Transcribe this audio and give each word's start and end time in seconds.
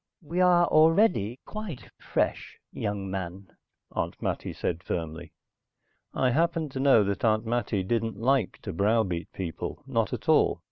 "We 0.23 0.41
are 0.41 0.65
already 0.65 1.39
quite 1.45 1.91
fresh, 1.99 2.57
young 2.73 3.11
man," 3.11 3.55
Aunt 3.91 4.19
Mattie 4.19 4.51
said 4.51 4.81
firmly. 4.83 5.31
I 6.11 6.31
happened 6.31 6.71
to 6.71 6.79
know 6.79 7.03
that 7.03 7.23
Aunt 7.23 7.45
Mattie 7.45 7.83
didn't 7.83 8.17
like 8.17 8.57
to 8.63 8.73
browbeat 8.73 9.31
people, 9.31 9.83
not 9.85 10.11
at 10.11 10.27
all. 10.27 10.59